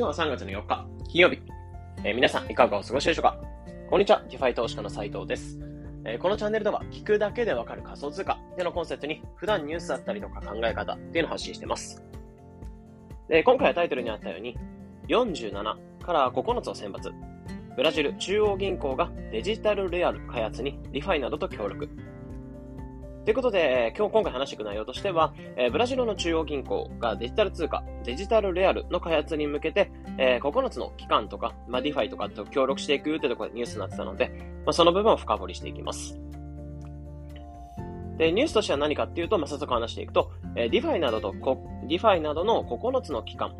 [0.00, 1.42] 今日は3月の4日、金曜日。
[2.04, 3.36] えー、皆さん、いかがお過ごしでしょうか？
[3.90, 5.60] こんにちは、 DeFi 投資家の斉藤です。
[6.06, 12.02] えー、このチャンネルでは、聞くだけでわかる仮想通貨っていうのコンセプトに、普段ニュースだったりとか考え方っていうのを発信してます。
[13.28, 14.56] で今回はタイトルにあったように、
[15.08, 15.62] 47
[16.02, 17.12] から9つを選抜。
[17.76, 21.90] ブラジル中央銀行がデジタルレアル開発にリファイなどと協力。
[23.24, 34.30] ということで、今日今回話していく内容としては、えー、ブラジルの中央銀行がデジタル通貨、デジタルレアルの開発に向けて、えー、9つの機関とか、まあ、 DeFi とかと協力していくというところでニュースになってたので、
[34.64, 36.18] まあ、その部分を深掘りしていきます。
[38.16, 41.34] で、ニュースとしては何かっていうと、まあ、早速話していくと、えー、 DeFi などと、
[41.86, 43.54] DeFi などの9つの機関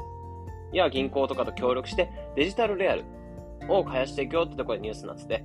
[0.72, 3.04] や銀行とかと協力して、デジタルレアル
[3.68, 5.44] を開発していくよってところでニュースになってて、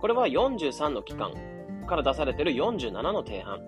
[0.00, 1.34] これは43の機関
[1.86, 3.60] から出されている47の提案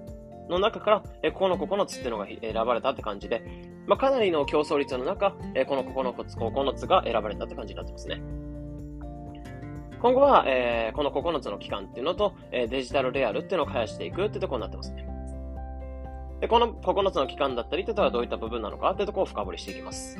[0.48, 3.42] の中から、えこの9つっていうのが選ばれたって感じで、
[3.86, 8.20] まあ、かなりの競争率の中、えこの9つ、9つが選ばれたって感じになってますね。
[10.00, 15.06] 今後は、えー、この9つの期間っていうのと、えデジタルレアルっていうのを開発していくってところになってますね。
[16.40, 20.18] で、この9つの期間だったりってとはどういった部分なのかってところを深掘りしていきます。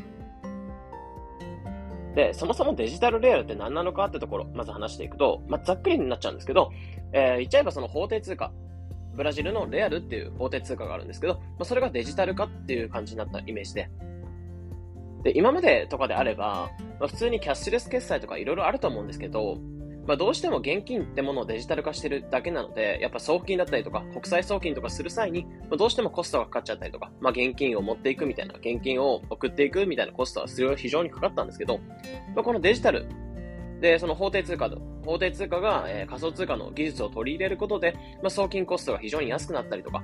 [2.14, 6.70] で、そもそもデジタルレアルって何なのかってところ、まず話していくと、まあ、ざっくりになっちゃうんですけど、
[7.16, 8.52] えー、言っちゃえばその法定通貨、
[9.14, 13.88] ブラジルのレアルっていう法定通貨があるんですけど、まあ、それがデジタル化っていう感じになったイメージで。
[15.24, 19.56] で、今までとかであれば、まあ、普通にキャッシュレス決済とかいろいろあると思うんですけど、
[20.06, 31.78] まあ、どうしても現金ってものをデジタル化してるだけなので、やっぱ送金だったりとか、国際送金とかする際に、まあ、どうしてもコストがかかっちゃったりとか、まあ、現金を持っていくみたいな、現金を送っていくみたいなコストは非常にかかったんですけど、
[32.34, 33.08] まあ、このデジタル
[33.80, 40.02] で、その法定通貨と法定通貨が、えー、仮想通貨の技術を取り入れることで、まあ、送金コストが非常に安くなったりとか、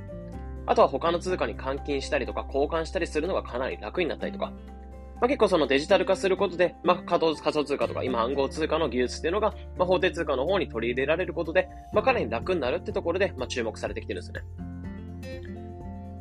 [0.66, 4.52] あとは他の通貨に換金したりとか交換したりするのがかなり楽になったりとか、
[5.20, 14.40] まあ、結構そのデジタル化することで、まあ、仮想通貨とか今暗号通貨の技術っていうのが、まあ、法定通貨の方に取り入れられることで、まあ、かなり楽になるってところで、まあ、注目されてきてるんですね。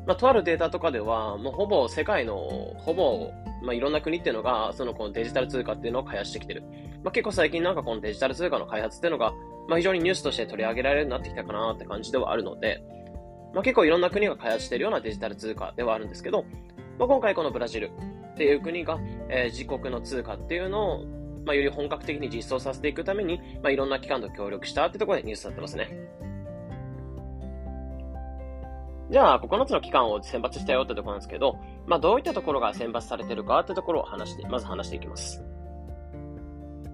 [0.06, 2.36] まあ、とあるデータとかでは、もうほぼ世界の、
[2.78, 3.32] ほぼ、
[3.64, 6.64] まあ、いろんな国っていうのが、そのこのデジタル通貨っていうのを開発してきてる。
[7.04, 9.34] まあ、結構最近なんかこのデジタル通貨の開発っていうのが、
[9.68, 12.84] まあ、非常にニュースとして取り上げられるようになってきたかなって感じではあるので、
[13.54, 16.44] まあ、結構いろんな国が開発しているようなデジタル通貨ではあるんですけど、
[17.00, 17.92] まあ、今回このブラジル、
[18.32, 21.06] っていう国が、えー、自国の通貨っていうのを、
[21.46, 25.90] まあ、より本格的に実装させていくために、まあ、いろんな機関と協力したってところでニュースになってますね。
[29.12, 35.44] じゃあ、9つの機関を選抜したよってところなんですけど、まあ、どういったところが選抜されてるかってところを話して、まず話していきます。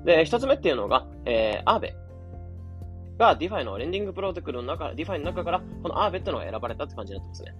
[0.07, 1.93] で、一つ目っていうのが、えー、アーベ
[3.19, 7.55] が DeFi のレンディングプロトコルの中、DeFi の中から、このアーベっていうのが選ばれたって感じになってますね。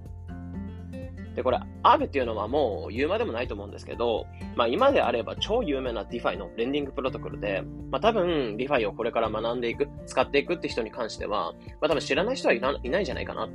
[1.35, 13.49] で、これ、アーベっていうのはもう言うまでもないと思うんですけど、まあ今であれば超有名な DeFi のレンディングプロトコルで、まあ多分 DeFi をこれから学んでいく、使っていくって人に関しては、まあ多分知らない人はいないないんじゃないかなっ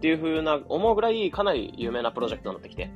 [0.00, 2.90] ていうふうな思うぐらいかなり有名なプロジェクトになってきて、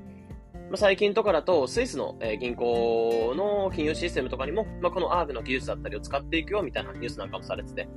[0.77, 7.89] 最近とかだと、スイスの、銀行の金融システムとかにも、まあ、このアーベの技術だったりを使っていくよみたいなニュースなんかもされてて、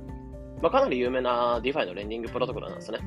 [0.60, 2.98] まあ、かなり有名な DeFi のレンディングプロトコルなんですね。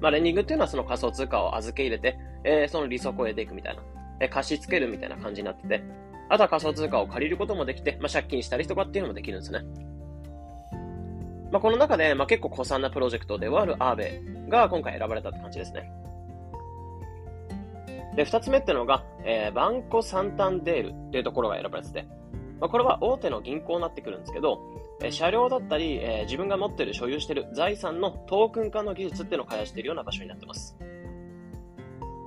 [0.00, 3.82] まあ、レンディングっていうのはその仮想通貨を預け入れて、えー、その利息を得ていくみたいな、
[4.20, 5.82] えー、貸し付けるみたいな感じになってて、
[6.28, 9.60] あとは仮想通貨を借りることもできて、まあ、借金したりとかっていうのもできるんですね。
[11.50, 15.90] まあ、この中で、まあ、結構古参なプロジェクトではあるアーベが今回選ばれたって感じですね。
[18.18, 22.02] で、二つ目ってのが、えー、バンコ・サンタンデールっていうところが選ばれてて、
[22.60, 24.58] まあ、これは大手の銀行になってくるんですけど、
[25.00, 30.76] え車両だったり、え自分が持ってる、所有してる財産のトークン化の技術っていうのを開発しているような場所になってます。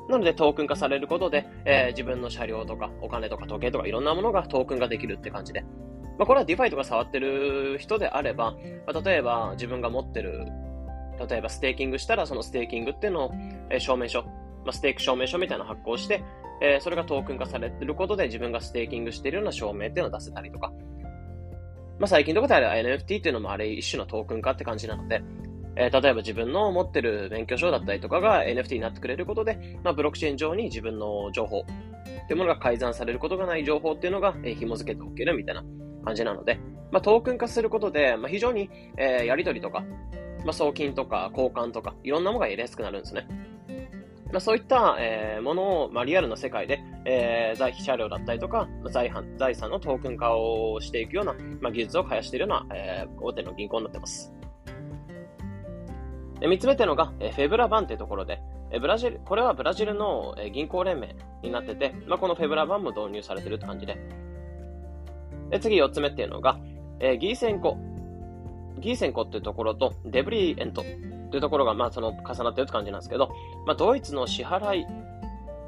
[0.07, 5.65] なので、トークン化されることで、えー、自分の車両とか、お金とか時計とかいろんなものがトークン化できるって感じで。
[6.17, 8.53] まあ、これは DeFi とか触ってる人であれば、
[8.87, 10.47] まあ、例えば自分が持ってる、
[11.29, 13.31] 例えばステーキングしたら、そのステーキングっていうのを、
[13.69, 14.23] えー、証明書、
[14.65, 16.23] まあ、ステーク証明書みたいなの発行して、
[16.61, 20.71] えー、それがトークン化されてることで自分がステーキングしているような証明っていうのを出せたりとか、
[21.99, 25.23] まあ、最近とかであれ NFT っていうのもあれ一種のトークン化って感じなので、
[25.75, 31.65] えー、例えば自分の持ってる免許証だったりとかが NFT になってくれることで、まあ、ブロックチェーン上に自分の情報っ
[32.27, 35.63] ていうものが改ざんされることがない情報っていうのが、えー、紐付けておけるみたいな
[36.05, 36.59] 感じなので、
[36.91, 39.83] まあ、トークン化することで、まあ、非常に、えー、やり取りとか、
[40.45, 43.27] まあ、送金とか交換とか、いろんなものがやりやすくなるんですね。
[44.31, 54.33] まあ、そういった、えー、ものを、まあ、リアルな世界で、えー、財車両だったりとか、財産財産のトークン化をしていくような、まあ、技術を開発しているような、えー、大手の銀行になってます。
[56.39, 58.41] で3つ目っていうのが、えフェブラバンっていうところで、
[58.71, 63.97] えブラジル、これはブラジルの、え銀行連盟になってて、まあ、このフェブラバンも導入されてるって感じで。
[65.51, 66.57] で次4つ目っていうのが、
[66.99, 67.77] えギーセンコ。
[68.79, 70.83] ギーセンコっていうところと、デブリエント
[71.31, 73.29] っていうところが、まあ、その重なってるって感じなんですけど、
[73.65, 74.87] まあ、ドイツの支払い、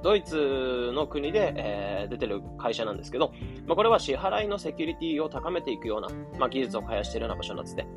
[0.04, 3.32] ドイツの国で、えー、出てる会社なんですけど、
[3.66, 7.88] まあ、これは支払いのセキュリティを高めていくような、まあ、技術を開発しているような場所になってて、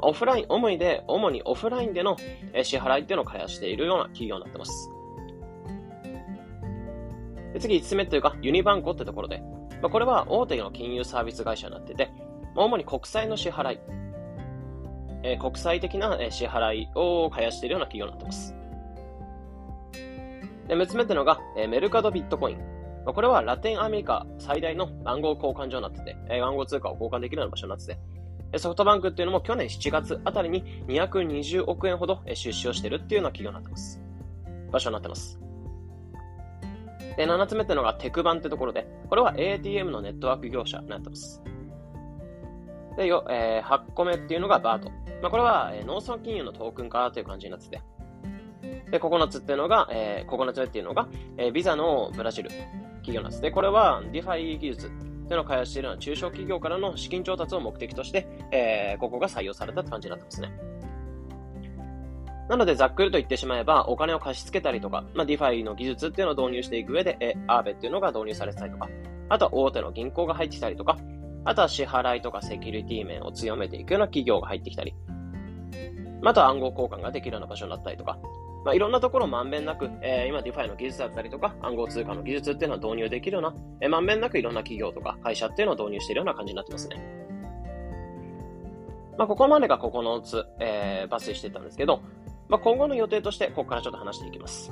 [0.00, 2.16] オフライン、主にで、主にオフラインでの
[2.64, 4.90] 支払いっていうのを開発しているような企業になってます。
[7.54, 9.40] で次、5つ目というか、ユニバンコってところで、
[9.80, 12.10] まあ、これは大手の金融サービス会社になってて、
[12.56, 13.80] 主に国際の支払い、
[15.22, 18.54] え、国際的な支払いを開発しているような企業になっています。
[20.68, 22.58] で、6つ目ってのが、え、メルカドビットコイン。
[23.04, 34.00] まあ、これはラテンアメリカ最大の暗号交換所になってて、え、暗号通貨を交換できるような場所になってて、ソフトバンクっていうのも去年7月あたりに220億円ほど出資をしてるっていうような企業になってます。
[34.70, 35.38] 場所になってます。
[37.16, 41.42] で、7つ目ってのがテクバンってところで、これは ATM のネットワーク業者になってます。
[42.96, 44.90] で、よ、えー、8個目っていうのがバート。
[45.22, 47.82] まあ、これは、えー、農村金融のトークン化という感じになってて。
[48.90, 53.42] で、9つっていうのが、えー、9つ目っていうのが、えー、ビザのブラジル企業なんです。
[53.42, 54.96] で、これは DeFi 技術とい
[55.34, 60.52] うのを開発しているような中小企業からの資金調達を目的として、えー、ここが採用されたって感じになってますね。
[62.48, 68.88] なので、ざっくりと言ってしまえば、お金を貸し付けたりとか、まあ、DeFi の技術っていうのを導入していく上で、え、アーベっていうのが導入されてたりとか、
[69.30, 70.98] あとは大手の銀行が入ってきたりとか、
[71.44, 74.94] あとは支払いとかセキュリティ面を強めていくような企業が入ってきたり、
[76.20, 78.18] また暗号交換ができるような場所になったりとか、
[78.64, 87.22] まあ、いろんなところまんべんなく、えー、今 DeFi の技術だったりとか、暗号通貨の技術っていうのは導入できるような、えー、まんべんなくいろんな企業とか会社っていうのを導入しているような感じになってますね。
[89.18, 92.00] まあ、ここまでが9つ、えー、抜粋してたんですけど、
[92.48, 94.70] まあ、今後の予定として、ここからちょっと話していきます。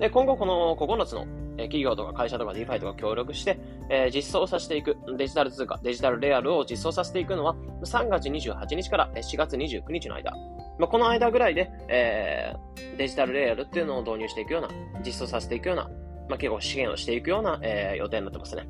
[0.00, 1.26] で、今後この9つの
[1.56, 3.58] 企業とか会社とか DeFi とか協力して、
[3.90, 7.54] えー、実装させていくデジタル通貨、デジタルレアルを実装させていくのは
[7.84, 10.32] 3月28日から4月29日の間
[10.78, 14.68] まあ、この間ぐらいで、えー、デジタルレイヤルっていうのを導入していくような、
[15.04, 15.84] 実装させていくような、
[16.28, 18.66] まあ、結構資源をしていくような、えー、予定になってますね。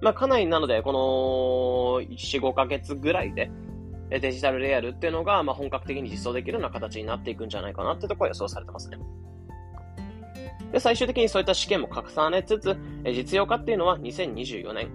[0.00, 3.50] まあ、かなりなので、この4、5ヶ月ぐらいで、
[4.10, 8.98] デジタルレイヤルっていうのが、まあ、本格的に実装できるような形になっていくんじゃないかなってところが予想されてますね。
[10.72, 14.88] で、最終的にそういった試験も重ねつつ、実用化っていうのは2024年、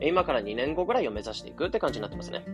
[0.00, 2.44] 今から2年後ぐらいを目指していくって感じになってますね。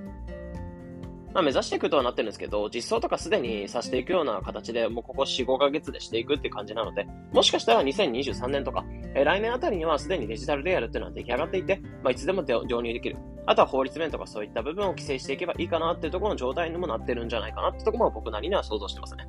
[1.33, 8.85] まあ、目指していくとはなってるんですけど、実装とかすでにさせていくような形で、もうここ4、5ヶ月でしていくって感じなので、もしかしたら2023年とか、
[9.15, 13.17] え、来年あたりにはすでにデジタルレイヤルっていうのは出来上がっていて、まあ、いつでも導入できる。
[13.47, 19.27] あとは法律面とかそういった部分を規制していけばいいかなっていうところの状態にもなってるんじゃないかなってところも僕なりには想像してますね。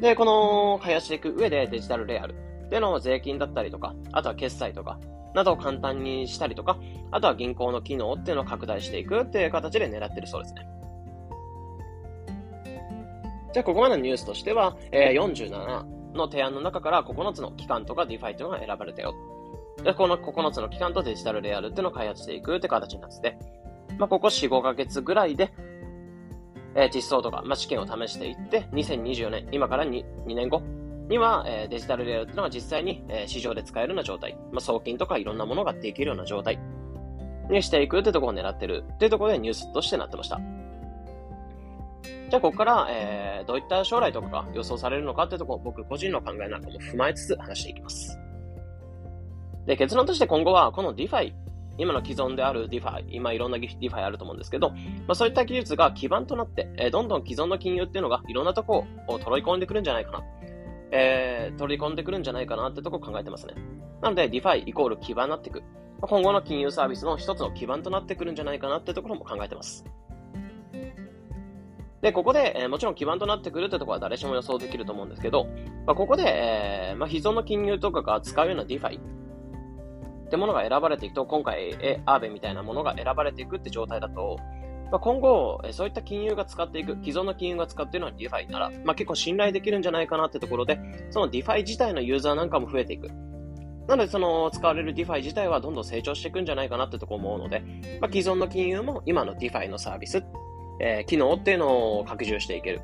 [0.00, 2.34] で、この開発していく上でデジタルレイヤル
[2.66, 4.98] っていうの税金だったりとか、あとは決済とか、
[5.34, 6.78] などを簡単にしたりとか、
[7.10, 10.66] あとは銀行の機能っていうのを拡大していくっていう形で狙ってるそうですね。
[13.52, 19.14] じゃあ、ここまでのニュースとしては、えー、47の提案の中から9つの機関とか DeFi っていうのが選ばれたよ。
[19.82, 23.38] で、この9つの機関とデジタルレイヤルっていうのを開発していくって形になってて、
[23.98, 25.52] まあ、ここ4、5ヶ月ぐらいで、
[26.76, 30.62] え、実装とか、まあ、試験を試していって、2024年、今から 2, 2年後
[31.08, 36.58] には、えデジタルレイヤルっていうのが実際に、え市場で使えるような状態、まあ、送金とかいろんなものができるような状態
[37.48, 40.40] にしていくってところを狙ってるっていうところでニュースとしてなってました。
[42.28, 48.18] じゃあ、ここから、えー、どういった将来とかが予想されるのかっていうところを僕個人の考えなんかも踏まえつつ話していきます。
[49.64, 51.32] で、結論として今後はこの DeFi、
[51.78, 54.76] 今の既存である DeFi、今いろんな DeFi あると思うんですけど、ま
[55.08, 60.22] あ、そういった技術が基盤となって、えー、どんどん既存の金融っていうのがいろんなとこを取り込んでくるんじゃないかな。
[60.92, 63.54] えー、取り込んでくるんじゃないかなってとこ考えてますね。
[64.02, 65.62] なので、DeFi イコール基盤になっていく。
[66.00, 69.84] 今後の金融サービスの一つの基盤となってくるんじゃないかなってところも考えてます。
[72.02, 75.46] で、ここで、えー、もちろん基盤となってくるってところは誰しも予想できると思うんですけど、
[75.86, 79.00] まあ、ここで、えー、まあ、既存の金融とかが使うような DeFi
[80.26, 84.38] ってものが選ばれていくと、今回、え、アーベみたいなものが選ばれていくって状態だと、
[84.90, 90.78] まあ、今後、そういった金融が使っていく、既存の金融が使っているのは DeFi なら、まあ、結構信頼できるんじゃないかなってところで、
[91.10, 93.08] その DeFi 自体のユーザーなんかも増えていく。
[93.88, 97.60] なので、その使われる DeFi 自体はどんどん成長していくんじゃないかなってとこ思うので、
[98.00, 100.24] まあ、既存の金融も今の DeFi のサービス、
[100.80, 102.80] えー、機能っていうのを拡充していける。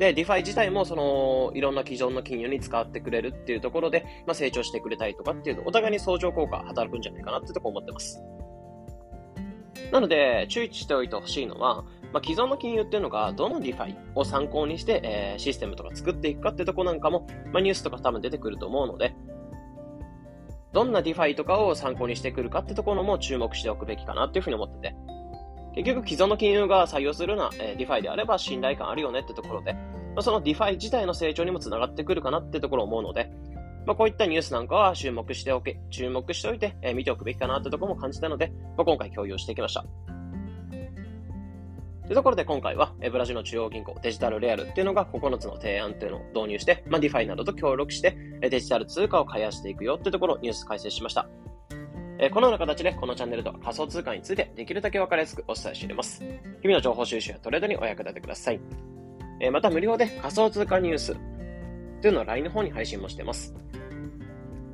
[0.00, 8.18] で、DeFi 自体もその、いろんな既存の金融に使ってくれるっていうところで、まあ、成長してくれたりとかっていうと、お互いに相乗効果働くんじゃないかなってとこ思ってます。
[9.92, 19.14] なので、注意しておいてほしいのは、まあ、既存の金融っていうのが、どの DeFi を参考にして、えー、システムとか作っていくかってとこなんかも、まあ、ニュースとか多分出てくると思うので、
[20.72, 24.94] どんな DeFi とかを参考にしてくるかってところも注目しておくべきかなっていうふうに思ってて、
[25.74, 29.76] 結局既存の金融が採用するような、えー、DeFi であれば信頼感あるよねってところで、
[30.18, 33.30] その DeFi 自体の成長にもつながってくるかなってところを思うので、
[33.86, 39.84] まあ、こういったニュースなんかは注目しておけ、注目しておいて、えー、見ておくべきかなってところも感じたので、まあ、今回共有してきました。
[42.10, 51.28] というところで今回は、ブラジルの中央銀行デジタルレアルっていうのが9つの提案っていうのを導入して、まあ、 DeFi などと協力して、デジタル通貨を開発していくよっていうところをニュース解説しました。
[52.22, 56.20] えこのような形でこのチャンネルでは仮想通貨についてできるだけ分かりやすくお伝えしています。
[56.60, 58.60] 日々の情報収集やトレードにお役立てください。
[59.40, 61.16] えまた無料で仮想通貨ニュース
[62.02, 63.54] というのを LINE の方に配信もしてます。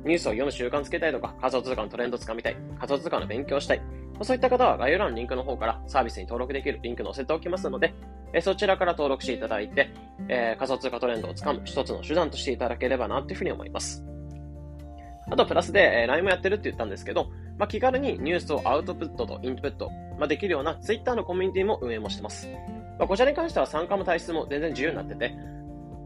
[0.05, 3.81] ニュースを読む習慣つけたいとか、仮想通貨のトレンドつかみたい、仮想通貨の勉強したい、
[4.21, 7.93] そういった方は概要欄のリンクの方からサービスに登録できるリンク載せておきますので、
[8.33, 9.89] えそちらから登録していただいて、
[10.29, 14.05] え、仮想通貨トレンドをつかむ一つの手段としていただければなというふうに思います。
[15.29, 22.49] あと、プラスで、えー、LINE もやってるって言ったんですけど、まあ、気軽にニュースをアウトプットとインプット、まあ、できるような Twitter のコミュニティも運営もしてます。
[22.99, 25.35] まあ、こちらに関しては参加も退出も全然自由になってて、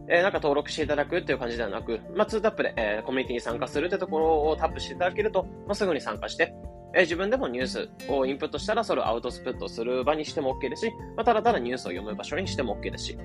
[0.10, 6.54] えー、なんか登録していただくっていう感じではなく、まあ、2タップで、えー、コミュニティに参加するってところをタップしていただけると、まあ、すぐに参加して、
[6.94, 13.18] えー、自分でもニュースをインプットしたら、それをアウトスプットする場にしても OK ですし、まあ、ただただニュースを読む場所にしても OK ですし。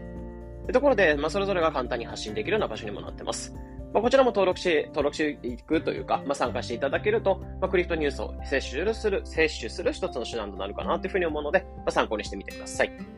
[0.66, 3.54] とところで、まあ、それぞれが簡単に発信できるような場所にもなってます。
[3.94, 13.15] まあ、こちらも登録し、登録していくというか、まあ、参加していただけると、まあ、クリプトニュースを摂取する、摂取する一つの手段となるかなというふうに思うので、まあ、参考にしてみてください。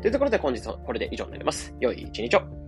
[0.00, 1.74] というところで本日はこれで以上になります。
[1.80, 2.59] 良い一日を。